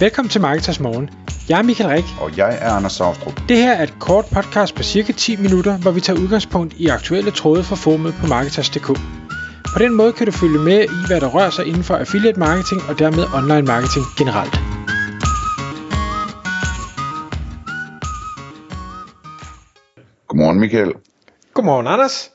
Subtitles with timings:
[0.00, 1.10] Velkommen til Marketers Morgen.
[1.48, 2.04] Jeg er Michael Rik.
[2.20, 3.40] Og jeg er Anders Saustrup.
[3.48, 6.86] Det her er et kort podcast på cirka 10 minutter, hvor vi tager udgangspunkt i
[6.86, 8.86] aktuelle tråde fra formet på Marketers.dk.
[9.74, 12.38] På den måde kan du følge med i, hvad der rører sig inden for affiliate
[12.38, 14.54] marketing og dermed online marketing generelt.
[20.28, 20.92] Godmorgen Michael.
[21.54, 22.30] Godmorgen Anders.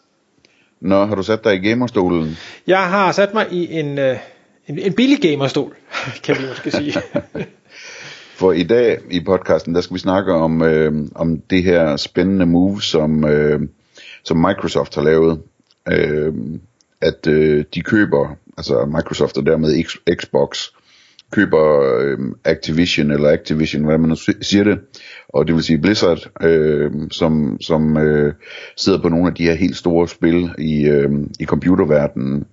[0.80, 2.38] Nå, har du sat dig i gamerstolen?
[2.68, 4.18] Jeg har sat mig i en, øh,
[4.68, 5.76] en, en billig gamerstol,
[6.24, 6.94] kan vi måske sige.
[8.40, 12.46] For i dag i podcasten, der skal vi snakke om, øh, om det her spændende
[12.46, 13.62] move, som, øh,
[14.24, 15.42] som Microsoft har lavet.
[15.92, 16.34] Øh,
[17.02, 20.68] at øh, de køber, altså Microsoft og dermed X, Xbox,
[21.32, 24.80] køber øh, Activision, eller Activision, hvad man nu siger det,
[25.30, 28.34] og det vil sige Blizzard, øh, som, som øh,
[28.78, 32.46] sidder på nogle af de her helt store spil i, øh, i computerverdenen.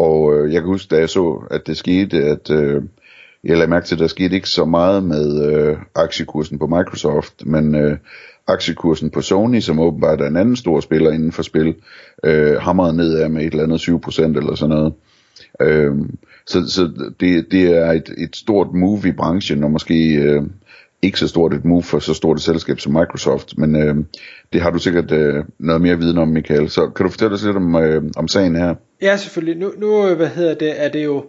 [0.00, 2.82] Og øh, jeg kan huske, da jeg så, at det skete, at øh,
[3.44, 7.46] jeg lagde mærke til, at der skete ikke så meget med øh, aktiekursen på Microsoft,
[7.46, 7.96] men øh,
[8.46, 11.74] aktiekursen på Sony, som åbenbart er en anden stor spiller inden for spil,
[12.24, 14.92] øh, hamrede nedad med et eller andet 7% eller sådan noget.
[15.60, 15.94] Øh,
[16.46, 20.42] så så det, det er et, et stort move i branchen, og måske øh,
[21.02, 23.94] ikke så stort et move for så stort et selskab som Microsoft, men øh,
[24.52, 26.70] det har du sikkert øh, noget mere viden om, Michael.
[26.70, 28.74] Så kan du fortælle os lidt om, øh, om sagen her?
[29.02, 29.58] Ja, selvfølgelig.
[29.58, 31.24] Nu, nu øh, hvad hedder det, er det jo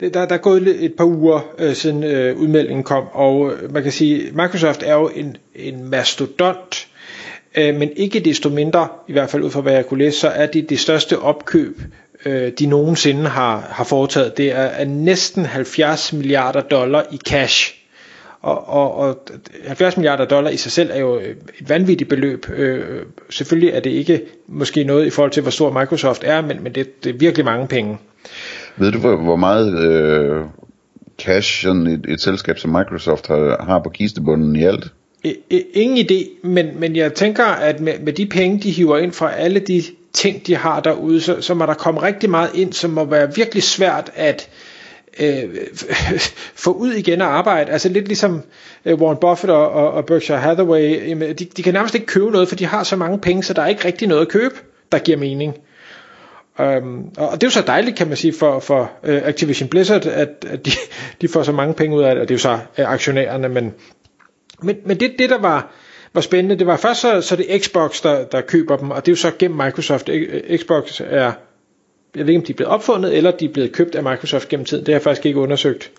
[0.00, 3.72] det, der, der er gået et par uger øh, siden øh, udmeldingen kom, og øh,
[3.72, 6.88] man kan sige, Microsoft er jo en, en mastodont,
[7.56, 10.28] øh, men ikke desto mindre, i hvert fald ud fra hvad jeg kunne læse, så
[10.28, 11.80] er det det største opkøb,
[12.26, 14.36] øh, de nogensinde har, har foretaget.
[14.36, 17.85] Det er, er næsten 70 milliarder dollar i cash.
[18.46, 19.18] Og, og, og
[19.66, 22.46] 70 milliarder dollar i sig selv er jo et vanvittigt beløb.
[22.56, 26.62] Øh, selvfølgelig er det ikke måske noget i forhold til, hvor stor Microsoft er, men,
[26.62, 27.98] men det, det er virkelig mange penge.
[28.76, 30.44] Ved du, hvor, hvor meget øh,
[31.18, 34.92] cash sådan et, et selskab som Microsoft har, har på kistebunden i alt?
[35.74, 39.32] Ingen idé, men, men jeg tænker, at med, med de penge, de hiver ind fra
[39.32, 42.90] alle de ting, de har derude, så, så må der komme rigtig meget ind, som
[42.90, 44.48] må være virkelig svært at
[45.20, 45.56] øh,
[46.64, 47.72] få ud igen og arbejde.
[47.72, 48.42] Altså lidt ligesom
[48.84, 52.48] øh, Warren Buffett og, og, og Berkshire Hathaway, de, de kan nærmest ikke købe noget,
[52.48, 54.54] for de har så mange penge, så der er ikke rigtig noget at købe,
[54.92, 55.54] der giver mening.
[56.58, 60.06] Um, og det er jo så dejligt, kan man sige, for, for uh, Activision Blizzard,
[60.06, 60.70] at, at de,
[61.20, 63.48] de får så mange penge ud af det, og det er jo så uh, aktionærerne,
[63.48, 63.74] men,
[64.62, 65.72] men, men det, det der var,
[66.14, 69.12] var spændende, det var først så, så det Xbox, der, der køber dem, og det
[69.12, 70.10] er jo så gennem Microsoft.
[70.56, 71.32] Xbox er,
[72.16, 74.48] jeg ved ikke om de er blevet opfundet, eller de er blevet købt af Microsoft
[74.48, 75.90] gennem tiden, det har jeg faktisk ikke undersøgt.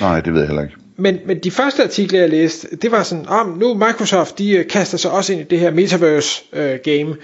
[0.00, 0.74] Nej, det ved jeg heller ikke.
[0.96, 4.64] Men, men de første artikler, jeg læste, det var sådan, om oh, nu Microsoft, de
[4.70, 7.16] kaster sig også ind i det her metaverse uh, game,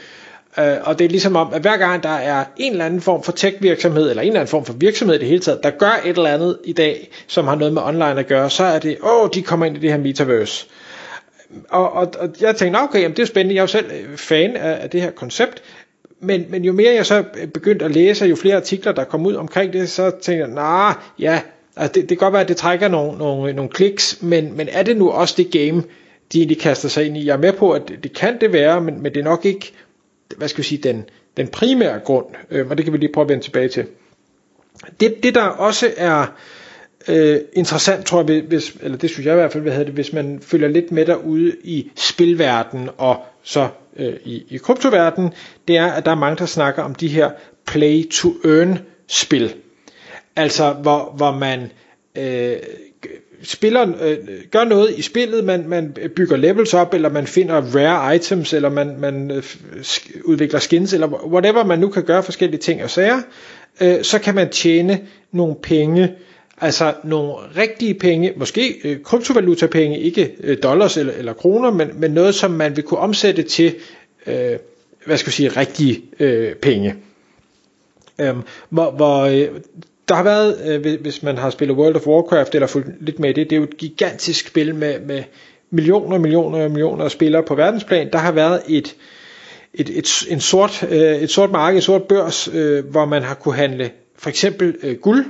[0.59, 3.23] Øh, og det er ligesom om, at hver gang der er en eller anden form
[3.23, 6.01] for tech-virksomhed, eller en eller anden form for virksomhed i det hele taget, der gør
[6.05, 8.99] et eller andet i dag, som har noget med online at gøre, så er det,
[9.03, 10.67] åh, oh, de kommer ind i det her metaverse.
[11.69, 14.17] Og, og, og jeg tænkte, okay, jamen, det er spændende, jeg er jo selv øh,
[14.17, 15.63] fan af, af det her koncept,
[16.21, 19.27] men, men jo mere jeg så øh, begyndte at læse, jo flere artikler, der kom
[19.27, 21.41] ud omkring det, så tænkte jeg, nej, ja,
[21.77, 24.69] altså det, det kan godt være, at det trækker nogle, nogle, nogle kliks, men, men
[24.73, 25.83] er det nu også det game,
[26.33, 27.27] de egentlig kaster sig ind i?
[27.27, 29.45] Jeg er med på, at det, det kan det være, men, men det er nok
[29.45, 29.73] ikke
[30.37, 31.05] hvad skal vi sige, den,
[31.37, 33.87] den primære grund, øh, og det kan vi lige prøve at vende tilbage til.
[35.01, 36.27] Det, det der også er
[37.09, 40.13] øh, interessant, tror jeg, hvis, eller det synes jeg i hvert fald, hvad det, hvis
[40.13, 43.69] man følger lidt med derude i spilverdenen og så
[43.99, 45.33] øh, i, i kryptoverdenen,
[45.69, 47.31] det er, at der er mange, der snakker om de her
[47.67, 48.79] play-to-earn
[49.09, 49.55] spil.
[50.37, 51.73] Altså, hvor, hvor man
[52.19, 52.57] øh,
[53.43, 54.17] spiller, øh,
[54.51, 58.69] gør noget i spillet, man, man bygger levels op, eller man finder rare items, eller
[58.69, 59.43] man, man øh,
[60.25, 63.21] udvikler skins, eller whatever man nu kan gøre forskellige ting og sager,
[63.81, 65.01] øh, så kan man tjene
[65.33, 66.15] nogle penge,
[66.61, 72.11] altså nogle rigtige penge, måske øh, kryptovaluta-penge, ikke øh, dollars eller, eller kroner, men, men
[72.11, 73.75] noget, som man vil kunne omsætte til,
[74.27, 74.57] øh,
[75.07, 76.95] hvad skal jeg sige, rigtige øh, penge.
[78.21, 79.49] Øhm, hvor, hvor øh,
[80.09, 83.35] der har været, øh, hvis man har spillet World of Warcraft eller fulgt lidt med
[83.35, 85.23] det, det er jo et gigantisk spil med, med
[85.71, 88.13] millioner, millioner og millioner af spillere på verdensplan.
[88.13, 88.97] Der har været et,
[89.75, 93.35] et, et, en sort, øh, et sort marked, et sort børs, øh, hvor man har
[93.35, 95.25] kunne handle for eksempel øh, guld,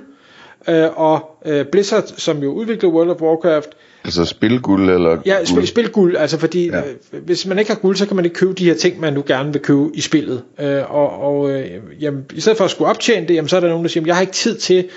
[0.69, 3.69] øh, og øh, Blizzard, som jo udvikler World of Warcraft,
[4.05, 6.79] Altså spilguld eller Ja, spil, spilguld, altså fordi ja.
[6.79, 9.13] øh, hvis man ikke har guld, så kan man ikke købe de her ting, man
[9.13, 10.43] nu gerne vil købe i spillet.
[10.61, 11.67] Øh, og og øh,
[12.01, 14.07] jamen, i stedet for at skulle optjene det, jamen, så er der nogen, der siger,
[14.07, 14.89] jeg har ikke tid til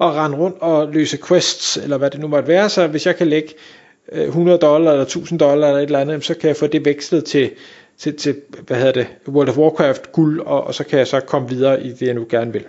[0.00, 3.16] at rende rundt og løse quests, eller hvad det nu måtte være, så hvis jeg
[3.16, 3.48] kan lægge
[4.12, 6.84] øh, 100 dollar eller 1000 dollar eller et eller andet, så kan jeg få det
[6.84, 7.50] vekslet til,
[7.98, 11.20] til, til hvad hedder det, World of Warcraft guld, og, og så kan jeg så
[11.20, 12.64] komme videre i det, jeg nu gerne vil.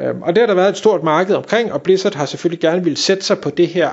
[0.00, 2.84] Øh, og det har der været et stort marked omkring, og Blizzard har selvfølgelig gerne
[2.84, 3.90] vil sætte sig på det her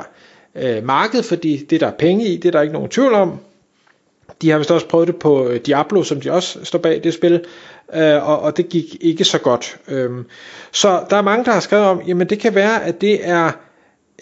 [0.55, 3.39] øh, marked, fordi det der er penge i, det er der ikke nogen tvivl om.
[4.41, 7.13] De har vist også prøvet det på øh, Diablo, som de også står bag det
[7.13, 7.45] spil,
[7.93, 9.77] øh, og, og det gik ikke så godt.
[9.87, 10.25] Øhm,
[10.71, 13.51] så der er mange, der har skrevet om, jamen det kan være, at det er,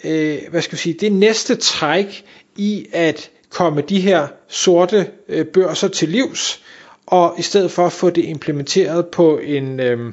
[0.04, 2.24] øh, hvad skal vi sige, det næste træk
[2.56, 6.62] i at komme de her sorte øh, børser til livs,
[7.06, 10.12] og i stedet for at få det implementeret på en, øh,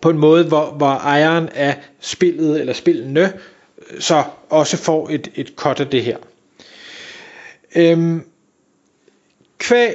[0.00, 3.32] på en måde, hvor, hvor ejeren af spillet eller spillene
[3.98, 6.16] så også får et, et cut af det her.
[7.76, 8.22] Øhm,
[9.58, 9.94] kvæg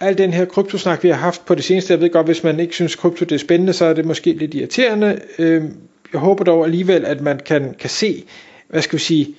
[0.00, 2.60] al den her kryptosnak, vi har haft på det seneste, jeg ved godt, hvis man
[2.60, 5.20] ikke synes, krypto det er spændende, så er det måske lidt irriterende.
[5.38, 5.76] Øhm,
[6.12, 8.24] jeg håber dog alligevel, at man kan, kan se,
[8.68, 9.34] hvad skal vi sige,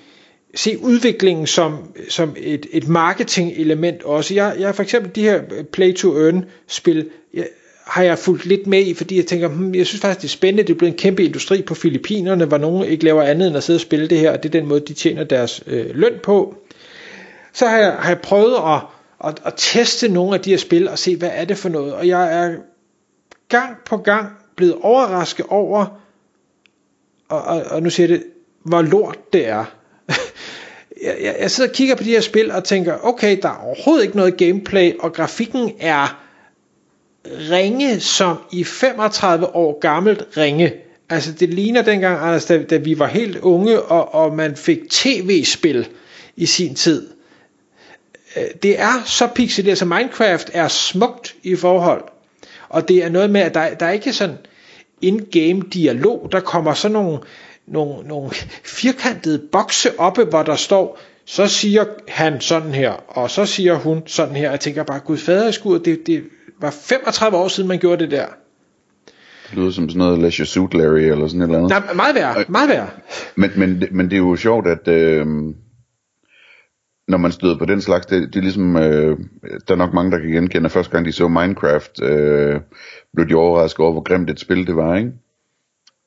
[0.56, 4.33] se udviklingen som, som et, et marketing element også.
[4.33, 7.48] Jeg, jeg for eksempel de her play to earn spil, jeg,
[7.91, 10.38] har jeg fulgt lidt med i, fordi jeg tænker, hmm, jeg synes faktisk det er
[10.38, 13.57] spændende, det er blevet en kæmpe industri på Filippinerne, hvor nogen ikke laver andet end
[13.57, 15.85] at sidde og spille det her, og det er den måde, de tjener deres øh,
[15.95, 16.55] løn på.
[17.53, 18.81] Så har jeg, har jeg prøvet at,
[19.27, 21.93] at, at teste nogle af de her spil, og se, hvad er det for noget,
[21.93, 22.55] og jeg er
[23.49, 26.01] gang på gang blevet overrasket over,
[27.29, 28.23] og, og, og nu siger jeg det,
[28.63, 29.65] hvor lort det er.
[31.05, 33.63] jeg, jeg, jeg sidder og kigger på de her spil og tænker, okay, der er
[33.65, 36.21] overhovedet ikke noget gameplay, og grafikken er
[37.25, 40.73] ringe som i 35 år gammelt ringe.
[41.09, 44.79] Altså det ligner dengang, Anders, da, da vi var helt unge, og, og man fik
[44.89, 45.88] tv-spil
[46.35, 47.09] i sin tid.
[48.38, 52.03] Øh, det er så pixeleret, så altså Minecraft er smukt i forhold.
[52.69, 54.38] Og det er noget med, at der, der er ikke sådan
[55.01, 56.29] in-game dialog.
[56.31, 57.19] Der kommer sådan nogle,
[57.67, 58.31] nogle, nogle
[58.63, 64.03] firkantede bokse oppe, hvor der står, så siger han sådan her, og så siger hun
[64.06, 64.50] sådan her.
[64.50, 66.24] Jeg tænker bare, gud fader i skud, det, det
[66.62, 68.25] var 35 år siden, man gjorde det der.
[69.50, 71.69] Det lyder som sådan noget Leisure Suit Larry eller sådan et eller andet.
[71.69, 72.90] Nej, meget værre, meget værre.
[73.36, 75.25] Men, men, men det er jo sjovt, at øh,
[77.08, 79.18] når man støder på den slags, det, det er ligesom, øh,
[79.68, 82.60] der er nok mange, der kan genkende, at første gang de så Minecraft, øh,
[83.13, 85.12] blev de overrasket over, hvor grimt et spil det var, ikke?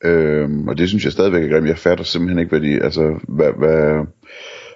[0.04, 1.68] Øh, og det synes jeg stadigvæk er grimt.
[1.68, 4.06] Jeg fatter simpelthen ikke, hvad de, altså, hvad, hvad,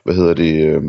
[0.04, 0.82] hvad hedder det, øh,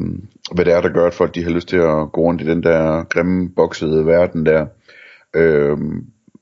[0.55, 2.45] hvad det er, der gør, at folk de har lyst til at gå rundt i
[2.45, 4.65] den der grimme, boksede verden der.
[5.35, 5.77] Øh,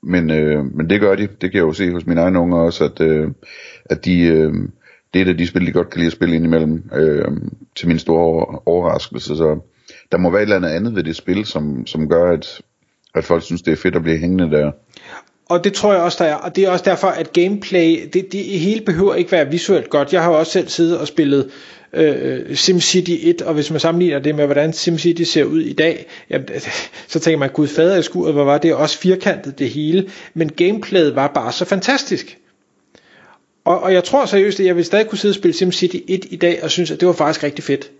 [0.03, 1.27] men, øh, men det gør de.
[1.27, 3.31] Det kan jeg jo se hos mine egne unger også, at, øh,
[3.85, 4.53] at de, øh,
[5.13, 7.31] det er det, de spil, de godt kan lide at spille indimellem, øh,
[7.75, 9.35] til min store overraskelse.
[9.35, 9.59] Så
[10.11, 12.61] der må være et eller andet andet ved det spil, som, som gør, at,
[13.15, 14.71] at folk synes, det er fedt at blive hængende der.
[15.49, 16.35] Og det tror jeg også, der er.
[16.35, 20.13] Og det er også derfor, at gameplay, det, det hele behøver ikke være visuelt godt.
[20.13, 21.49] Jeg har jo også selv siddet og spillet
[21.93, 22.15] Øh,
[22.49, 26.05] øh, SimCity 1, og hvis man sammenligner det med, hvordan SimCity ser ud i dag,
[26.29, 26.47] jamen,
[27.07, 30.49] så tænker man, gud fader i skuret, hvor var det også firkantet det hele, men
[30.49, 32.37] gameplayet var bare så fantastisk.
[33.65, 36.25] Og, og jeg tror seriøst, at jeg vil stadig kunne sidde og spille SimCity 1
[36.29, 37.91] i dag, og synes, at det var faktisk rigtig fedt.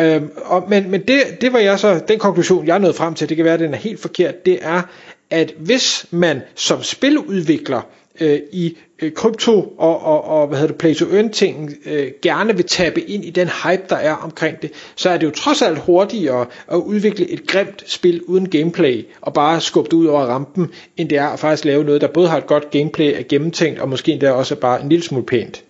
[0.00, 3.28] Øhm, og, men men det, det var jeg så, den konklusion, jeg nåede frem til,
[3.28, 4.82] det kan være, at den er helt forkert, det er,
[5.30, 7.80] at hvis man som spiludvikler
[8.20, 12.06] øh, i øh, krypto og, og, og hvad hedder det, play to earn ting øh,
[12.22, 15.30] gerne vil tabe ind i den hype der er omkring det, så er det jo
[15.30, 20.06] trods alt hurtigere at udvikle et grimt spil uden gameplay og bare skubbe det ud
[20.06, 23.12] over rampen, end det er at faktisk lave noget der både har et godt gameplay,
[23.18, 25.64] er gennemtænkt og måske endda også er bare en lille smule pænt.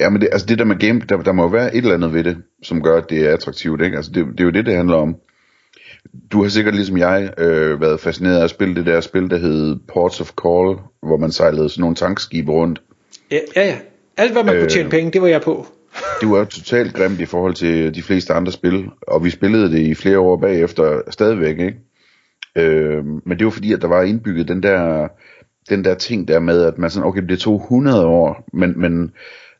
[0.00, 2.12] Ja, men det, altså det der med game, der, der må være et eller andet
[2.12, 3.96] ved det, som gør, at det er attraktivt, ikke?
[3.96, 5.16] Altså det, det er jo det, det handler om
[6.32, 9.36] du har sikkert ligesom jeg øh, været fascineret af at spille det der spil, der
[9.36, 12.82] hed Ports of Call, hvor man sejlede sådan nogle tankskibe rundt.
[13.30, 13.66] Ja, ja.
[13.66, 13.76] ja.
[14.16, 15.66] Alt hvad man øh, kunne tjene penge, det var jeg på.
[16.20, 19.78] det var totalt grimt i forhold til de fleste andre spil, og vi spillede det
[19.78, 21.76] i flere år bagefter stadigvæk, ikke?
[22.56, 25.08] Øh, men det var fordi, at der var indbygget den der,
[25.68, 29.12] den der ting der med, at man sådan, okay, det tog 100 år, men, men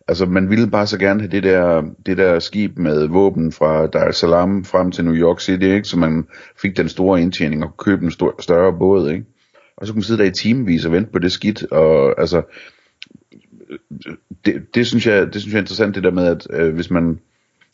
[0.09, 3.87] Altså, man ville bare så gerne have det der, det der skib med våben fra
[3.87, 5.89] Dar es Salaam frem til New York City, ikke?
[5.89, 6.27] Så man
[6.63, 9.25] fik den store indtjening og købe en stor, større båd, ikke?
[9.77, 12.43] Og så kunne man sidde der i timevis og vente på det skidt, og altså,
[14.45, 16.91] det, det, synes jeg, det synes jeg er interessant, det der med, at øh, hvis,
[16.91, 17.19] man,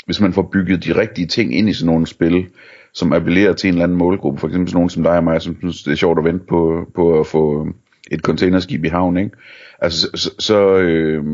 [0.06, 2.46] hvis man får bygget de rigtige ting ind i sådan nogle spil,
[2.94, 5.42] som appellerer til en eller anden målgruppe, for eksempel sådan nogen som dig og mig,
[5.42, 7.68] som synes, det er sjovt at vente på, på at få
[8.10, 9.30] et containerskib i havn, ikke?
[9.78, 11.24] Altså, så, så øh,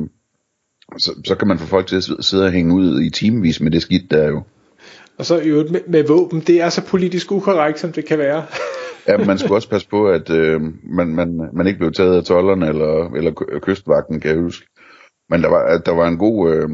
[0.99, 3.71] så, så kan man få folk til at sidde og hænge ud i timevis med
[3.71, 4.43] det skidt der jo.
[5.19, 8.45] Og så jo med, med våben, det er så politisk ukorrekt, som det kan være.
[9.09, 12.25] ja, man skal også passe på, at øh, man, man, man ikke blev taget af
[12.25, 14.67] tollerne eller, eller kystvagten, kan jeg huske.
[15.31, 16.69] Men der var, der var en god, øh,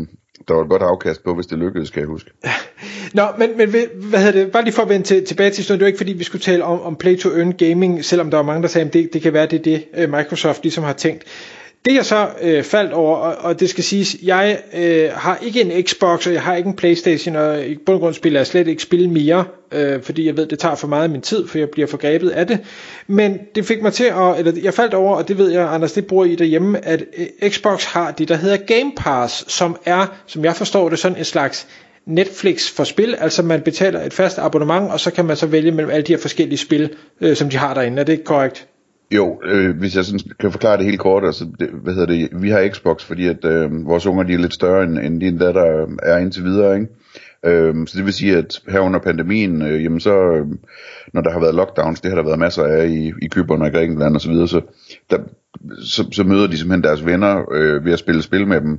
[0.48, 2.30] der var et godt afkast på, hvis det lykkedes, kan jeg huske.
[3.14, 5.78] Nå, men, men hvad hedder det, bare lige for at vende til, tilbage til sådan,
[5.78, 8.36] det var ikke fordi, vi skulle tale om, om play to earn gaming, selvom der
[8.36, 10.84] var mange, der sagde, at det, det kan være, det er det, øh, Microsoft ligesom
[10.84, 11.24] har tænkt
[11.84, 15.60] det jeg så øh, faldt over, og, og det skal siges, jeg øh, har ikke
[15.60, 18.46] en Xbox, og jeg har ikke en Playstation, og i bund og grund spiller jeg
[18.46, 21.48] slet ikke spil mere, øh, fordi jeg ved, det tager for meget af min tid,
[21.48, 22.58] for jeg bliver forgrebet af det.
[23.06, 25.92] Men det fik mig til at, eller jeg faldt over, og det ved jeg, Anders,
[25.92, 30.06] det bruger I derhjemme, at øh, Xbox har det, der hedder Game Pass, som er,
[30.26, 31.66] som jeg forstår det, sådan en slags
[32.06, 35.70] Netflix for spil, altså man betaler et fast abonnement, og så kan man så vælge
[35.70, 38.00] mellem alle de her forskellige spil, øh, som de har derinde.
[38.00, 38.66] Er det ikke korrekt?
[39.14, 42.42] Jo, øh, hvis jeg sådan kan forklare det helt kort, altså, det, hvad hedder det,
[42.42, 45.38] vi har Xbox, fordi at øh, vores unger de er lidt større end, end de
[45.38, 46.88] der, der er indtil videre, ikke?
[47.46, 50.46] Øh, så det vil sige, at her under pandemien, øh, jamen så, øh,
[51.12, 53.72] når der har været lockdowns, det har der været masser af i, i Køberne og
[53.72, 54.60] Grækenland osv., så, videre, så,
[55.10, 55.18] der,
[55.84, 58.78] så, så møder de simpelthen deres venner øh, ved at spille spil med dem.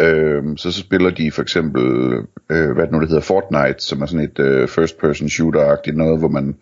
[0.00, 1.82] Øh, så så spiller de for eksempel,
[2.50, 5.96] øh, hvad det nu det hedder, Fortnite, som er sådan et øh, first person shooter-agtigt
[5.96, 6.56] noget, hvor man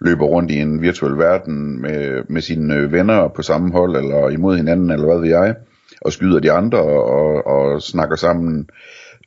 [0.00, 4.28] løber rundt i en virtuel verden med, med sine øh, venner på samme hold, eller
[4.28, 5.54] imod hinanden, eller hvad ved jeg,
[6.00, 8.68] og skyder de andre, og, og snakker sammen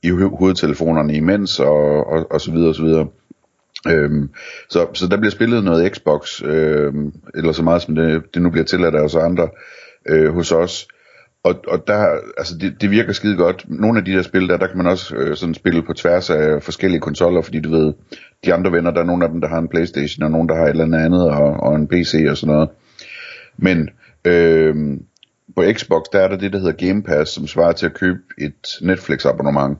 [0.03, 3.07] i hovedtelefonerne imens, og, og, og så videre, og så videre.
[3.87, 4.29] Øhm,
[4.69, 8.49] så, så der bliver spillet noget Xbox, øhm, eller så meget som det, det nu
[8.49, 9.49] bliver tilladt af os andre
[10.09, 10.87] øh, hos os.
[11.45, 13.65] Og, og der, altså det, det virker skide godt.
[13.67, 16.29] Nogle af de der spil der, der kan man også øh, sådan spille på tværs
[16.29, 17.93] af forskellige konsoller, fordi du ved,
[18.45, 20.55] de andre venner, der er nogle af dem, der har en Playstation, og nogle, der
[20.55, 22.69] har et eller andet og, og en PC og sådan noget.
[23.57, 23.89] Men
[24.25, 24.75] øh,
[25.55, 28.19] på Xbox, der er der det, der hedder Game Pass, som svarer til at købe
[28.37, 29.77] et Netflix abonnement.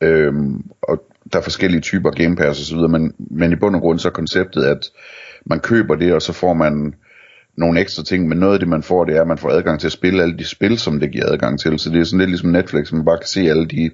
[0.00, 0.34] Øh,
[0.82, 3.80] og der er forskellige typer Game Pass og så videre, men, men i bund og
[3.80, 4.90] grund så er konceptet, at
[5.44, 6.94] man køber det, og så får man
[7.56, 9.80] nogle ekstra ting, men noget af det, man får, det er, at man får adgang
[9.80, 11.78] til at spille alle de spil, som det giver adgang til.
[11.78, 13.90] Så det er sådan lidt ligesom Netflix, man bare kan se alle de,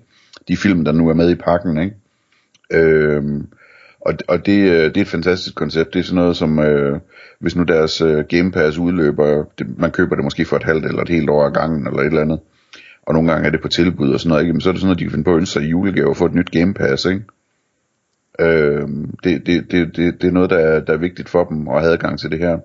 [0.49, 1.97] de film, der nu er med i pakken, ikke?
[2.73, 3.47] Øhm,
[4.01, 5.95] og, og det, øh, det er et fantastisk koncept.
[5.95, 7.01] Det er sådan noget som, øh,
[7.41, 10.87] hvis nu deres øh, Game Pass udløber, det, man køber det måske for et halvt
[10.87, 12.41] eller et helt år af gangen, eller et eller andet,
[13.03, 14.53] og nogle gange er det på tilbud og sådan noget, ikke?
[14.53, 16.09] Men så er det sådan noget, de kan finde på at ønske sig i julegave
[16.09, 17.23] og få et nyt Game Pass, ikke?
[18.41, 21.69] Øhm, det, det, det, det, det er noget, der er, der er vigtigt for dem
[21.69, 22.59] at have adgang til det her.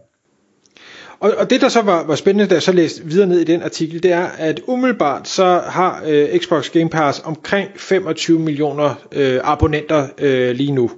[1.21, 3.43] Og, og det der så var, var spændende, da jeg så læste videre ned i
[3.43, 8.95] den artikel, det er, at umiddelbart så har øh, Xbox Game Pass omkring 25 millioner
[9.11, 10.91] øh, abonnenter øh, lige nu.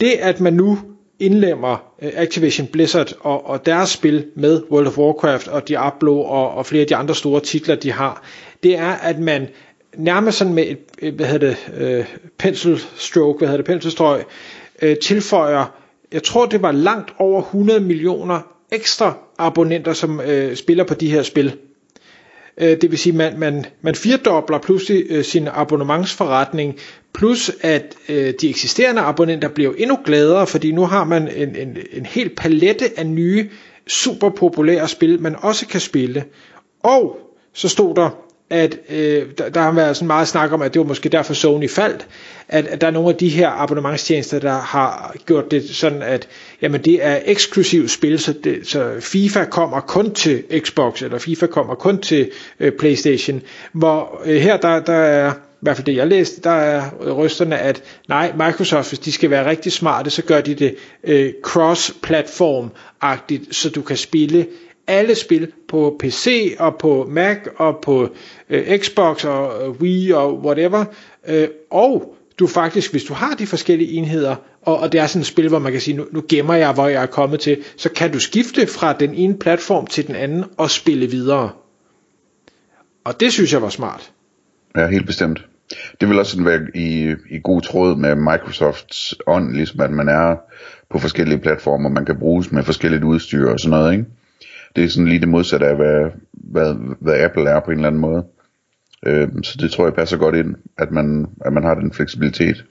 [0.00, 0.78] Det at man nu
[1.18, 6.50] indlemmer øh, Activision Blizzard og, og deres spil med World of Warcraft og Diablo og,
[6.50, 8.22] og flere af de andre store titler, de har,
[8.62, 9.48] det er, at man
[9.96, 10.64] nærmest sådan med
[10.98, 12.04] et, hvad hedder det, øh,
[12.38, 14.22] pencil stroke, hvad hedder det, penselstrøg,
[14.82, 15.64] øh, tilføjer,
[16.12, 18.40] jeg tror det var langt over 100 millioner
[18.72, 21.56] ekstra abonnenter, som øh, spiller på de her spil.
[22.58, 26.76] Øh, det vil sige, man, man, man firdobler pludselig øh, sin abonnementsforretning,
[27.14, 31.76] plus at øh, de eksisterende abonnenter bliver endnu gladere, fordi nu har man en, en,
[31.92, 33.48] en hel palette af nye,
[33.86, 36.24] super populære spil, man også kan spille.
[36.82, 37.18] Og
[37.52, 40.80] så stod der, at øh, der, der har været sådan meget snak om, at det
[40.80, 42.06] var måske derfor Sony faldt,
[42.48, 46.28] at, at der er nogle af de her abonnementstjenester, der har gjort det sådan, at
[46.62, 51.46] jamen, det er eksklusivt spil, så, det, så FIFA kommer kun til Xbox, eller FIFA
[51.46, 55.96] kommer kun til øh, Playstation, hvor øh, her der, der er i hvert fald det
[55.96, 60.22] jeg læste, der er rysterne, at nej, Microsoft, hvis de skal være rigtig smarte, så
[60.22, 60.74] gør de det
[61.04, 64.46] øh, cross-platform-agtigt, så du kan spille
[64.88, 68.08] alle spil på PC og på Mac og på
[68.50, 70.84] øh, Xbox og øh, Wii og whatever.
[71.28, 75.20] Øh, og du faktisk, hvis du har de forskellige enheder, og, og det er sådan
[75.20, 77.64] et spil, hvor man kan sige, nu, nu gemmer jeg, hvor jeg er kommet til,
[77.76, 81.50] så kan du skifte fra den ene platform til den anden og spille videre.
[83.04, 84.12] Og det synes jeg var smart.
[84.76, 85.44] Ja, helt bestemt.
[86.00, 90.08] Det vil også sådan være i, i god tråd med Microsofts ånd, ligesom at man
[90.08, 90.36] er
[90.90, 94.04] på forskellige platformer, man kan bruges med forskelligt udstyr og sådan noget, ikke?
[94.76, 97.88] Det er sådan lige det modsatte af, hvad, hvad, hvad Apple er på en eller
[97.88, 98.24] anden måde.
[99.06, 102.64] Øh, så det tror jeg passer godt ind, at man, at man har den fleksibilitet.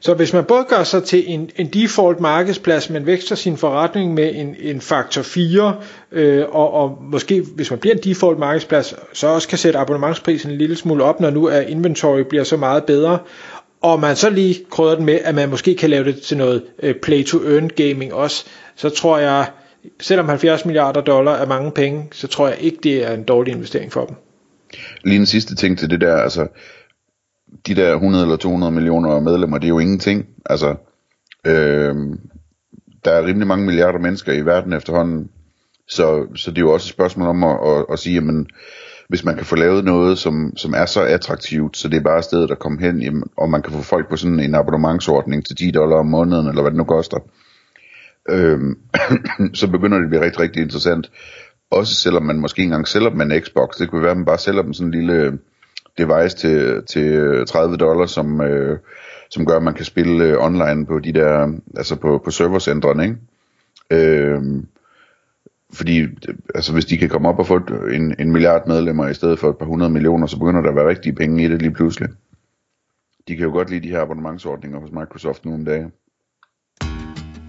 [0.00, 4.14] Så hvis man både gør sig til en, en default markedsplads, men vækster sin forretning
[4.14, 5.76] med en, en faktor 4,
[6.12, 10.50] øh, og, og måske hvis man bliver en default markedsplads, så også kan sætte abonnementsprisen
[10.50, 13.18] en lille smule op, når nu er inventory bliver så meget bedre,
[13.80, 16.62] og man så lige krydder den med, at man måske kan lave det til noget
[16.82, 18.44] øh, play to earn gaming også,
[18.76, 19.46] så tror jeg,
[20.00, 23.54] selvom 70 milliarder dollar er mange penge, så tror jeg ikke, det er en dårlig
[23.54, 24.16] investering for dem.
[25.04, 26.46] Lige en sidste ting til det der, altså
[27.66, 30.26] de der 100 eller 200 millioner medlemmer, det er jo ingenting.
[30.46, 30.74] Altså,
[31.46, 31.94] øh,
[33.04, 35.30] der er rimelig mange milliarder mennesker i verden efterhånden,
[35.88, 38.46] så, så det er jo også et spørgsmål om at, at, at sige, jamen,
[39.08, 42.22] hvis man kan få lavet noget, som, som er så attraktivt, så det er bare
[42.22, 45.56] stedet at komme hen, jamen, og man kan få folk på sådan en abonnementsordning til
[45.56, 47.47] 10 dollar om måneden, eller hvad det nu koster, øh,
[48.30, 48.78] Øhm,
[49.54, 51.10] så begynder det at blive rigtig, rigtig interessant.
[51.70, 53.76] også selvom man måske ikke engang sælger dem en Xbox.
[53.78, 55.32] Det kunne være, at man bare sælger dem sådan en lille øh,
[55.98, 58.78] device til, til øh, 30 dollars, som, øh,
[59.30, 63.04] som gør, at man kan spille øh, online på de der, altså på, på servercentrene,
[63.04, 63.16] ikke?
[63.90, 64.42] Øh,
[65.72, 66.06] fordi
[66.54, 67.56] altså, hvis de kan komme op og få
[67.92, 70.76] en, en milliard medlemmer i stedet for et par hundrede millioner, så begynder der at
[70.76, 72.08] være rigtige penge i det lige pludselig.
[73.28, 75.92] De kan jo godt lide de her abonnementsordninger hos Microsoft nu om dagen.